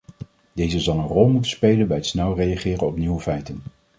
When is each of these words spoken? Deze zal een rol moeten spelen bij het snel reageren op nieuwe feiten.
Deze 0.53 0.79
zal 0.79 0.97
een 0.99 1.07
rol 1.07 1.27
moeten 1.29 1.51
spelen 1.51 1.87
bij 1.87 1.97
het 1.97 2.05
snel 2.05 2.35
reageren 2.35 2.87
op 2.87 2.97
nieuwe 2.97 3.19
feiten. 3.19 3.61